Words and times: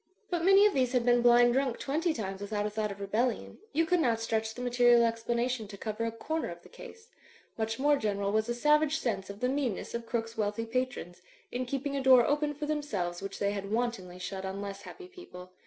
■ 0.01 0.03
But 0.31 0.43
many 0.43 0.65
of 0.65 0.73
these 0.73 0.93
had 0.93 1.05
been 1.05 1.21
blind 1.21 1.53
drunk 1.53 1.77
twenty 1.77 2.11
times 2.11 2.41
without 2.41 2.65
a 2.65 2.71
thought 2.71 2.91
of 2.91 2.99
rebellion; 2.99 3.59
you 3.71 3.85
could 3.85 3.99
not 3.99 4.19
stretch 4.19 4.55
the 4.55 4.61
material 4.63 5.03
explanation 5.03 5.67
to 5.67 5.77
cover 5.77 6.05
a 6.05 6.11
comer 6.11 6.49
of 6.49 6.63
the 6.63 6.69
case. 6.69 7.09
Much 7.55 7.77
more 7.77 7.97
general 7.97 8.31
was 8.31 8.49
a 8.49 8.55
savage 8.55 8.97
sense 8.97 9.29
of 9.29 9.41
the 9.41 9.47
meanness 9.47 9.93
of 9.93 10.07
Crooke's 10.07 10.35
wealthy 10.35 10.65
patrons, 10.65 11.21
in 11.51 11.67
keeping 11.67 11.95
a 11.95 12.01
door 12.01 12.25
open 12.25 12.55
for 12.55 12.65
themselves 12.65 13.21
which 13.21 13.37
they 13.37 13.51
had 13.51 13.69
wantonly 13.69 14.17
shut 14.17 14.43
on 14.43 14.59
less 14.59 14.81
happy 14.81 15.07
people. 15.07 15.51